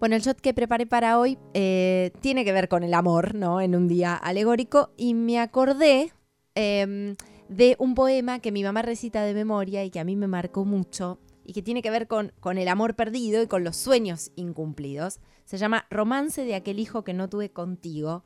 [0.00, 3.60] Bueno, el shot que preparé para hoy eh, tiene que ver con el amor, ¿no?
[3.60, 4.94] En un día alegórico.
[4.96, 6.10] Y me acordé
[6.54, 7.16] em,
[7.50, 10.64] de un poema que mi mamá recita de memoria y que a mí me marcó
[10.64, 14.32] mucho y que tiene que ver con, con el amor perdido y con los sueños
[14.36, 15.20] incumplidos.
[15.44, 18.24] Se llama Romance de aquel hijo que no tuve contigo.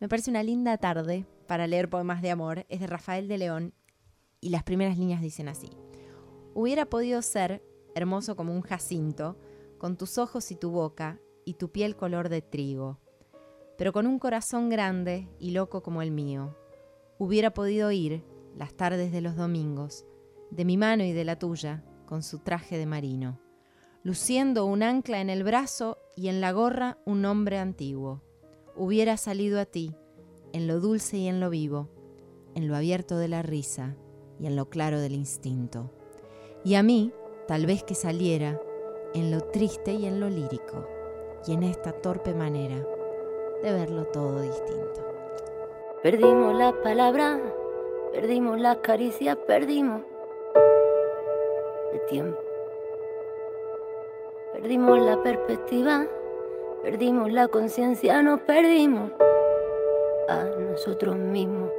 [0.00, 2.66] Me parece una linda tarde para leer poemas de amor.
[2.68, 3.72] Es de Rafael de León
[4.42, 5.70] y las primeras líneas dicen así.
[6.52, 7.62] Hubiera podido ser
[7.94, 9.38] hermoso como un jacinto,
[9.84, 13.00] con tus ojos y tu boca y tu piel color de trigo,
[13.76, 16.56] pero con un corazón grande y loco como el mío.
[17.18, 18.24] Hubiera podido ir,
[18.56, 20.06] las tardes de los domingos,
[20.50, 23.38] de mi mano y de la tuya, con su traje de marino,
[24.02, 28.22] luciendo un ancla en el brazo y en la gorra un nombre antiguo.
[28.76, 29.94] Hubiera salido a ti,
[30.54, 31.90] en lo dulce y en lo vivo,
[32.54, 33.96] en lo abierto de la risa
[34.40, 35.92] y en lo claro del instinto.
[36.64, 37.12] Y a mí,
[37.46, 38.58] tal vez que saliera,
[39.14, 40.86] en lo triste y en lo lírico,
[41.46, 42.84] y en esta torpe manera
[43.62, 45.00] de verlo todo distinto.
[46.02, 47.40] Perdimos la palabra,
[48.12, 50.02] perdimos las caricias, perdimos
[51.92, 52.38] el tiempo.
[54.52, 56.06] Perdimos la perspectiva,
[56.82, 59.10] perdimos la conciencia, nos perdimos
[60.28, 61.70] a nosotros mismos.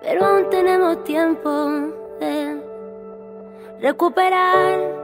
[0.00, 1.50] Pero aún tenemos tiempo
[2.18, 2.60] de
[3.80, 5.01] recuperar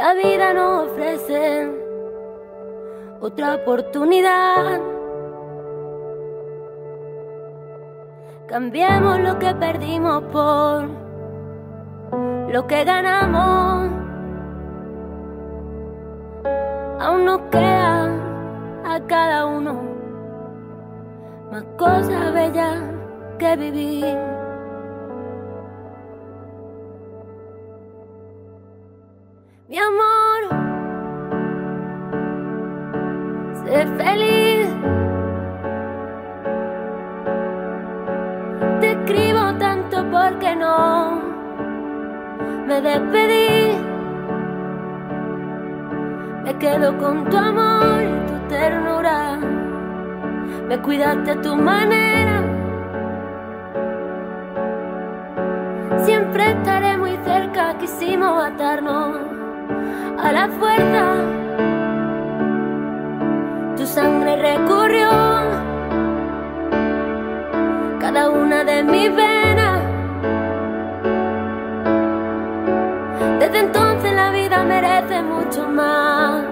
[0.00, 1.70] La vida nos ofrece
[3.20, 4.80] otra oportunidad.
[8.46, 10.88] Cambiemos lo que perdimos por
[12.48, 13.90] lo que ganamos.
[16.98, 18.10] Aún nos queda
[18.86, 19.82] a cada uno
[21.52, 22.82] más cosas bellas
[23.38, 24.39] que vivir.
[29.70, 30.42] Mi amor.
[33.62, 34.66] Sé feliz.
[38.80, 41.22] Te escribo tanto porque no
[42.66, 43.78] me despedí.
[46.42, 49.38] Me quedo con tu amor y tu ternura.
[50.66, 52.42] Me cuidaste a tu manera.
[55.98, 59.40] Siempre estaré muy cerca, quisimos atarnos
[60.22, 61.04] a la fuerza.
[63.76, 65.10] Tu sangre recorrió
[67.98, 69.82] cada una de mis venas.
[73.38, 76.44] Desde entonces la vida merece mucho más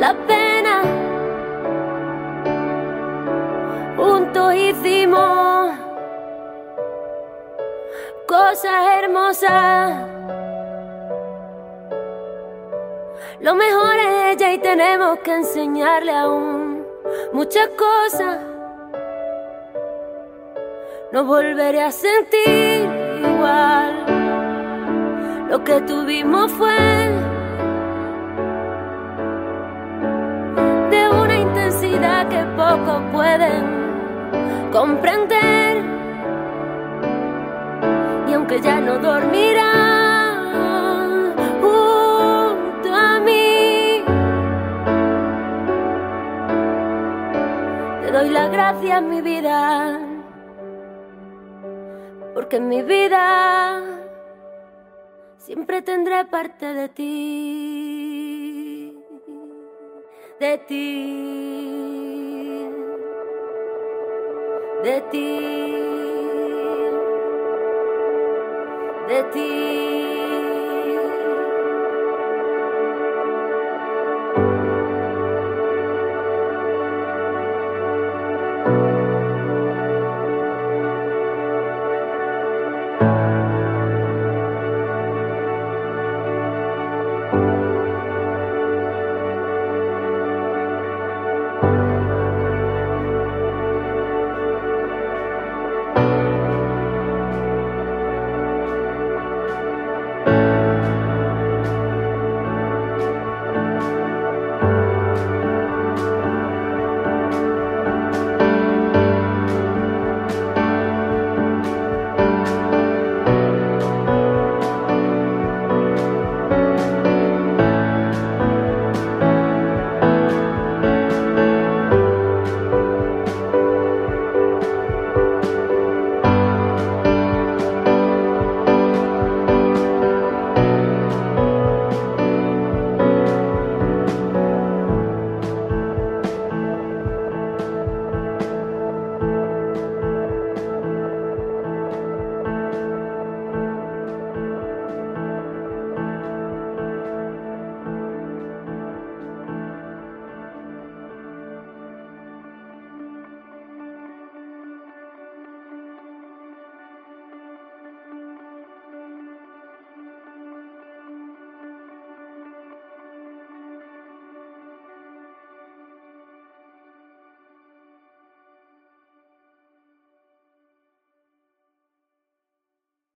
[0.00, 0.82] la pena.
[3.96, 5.70] Juntos hicimos
[8.26, 10.16] cosas hermosas.
[13.40, 16.86] Lo mejor es ella y tenemos que enseñarle aún
[17.32, 18.38] muchas cosas.
[21.12, 22.88] No volveré a sentir
[23.22, 24.06] igual.
[25.48, 26.76] Lo que tuvimos fue
[30.90, 35.35] de una intensidad que pocos pueden comprender.
[48.16, 50.00] Doy las gracias, mi vida,
[52.32, 53.82] porque en mi vida
[55.36, 57.04] siempre tendré parte de ti,
[60.40, 61.12] de ti,
[64.82, 65.26] de ti,
[69.08, 70.05] de ti.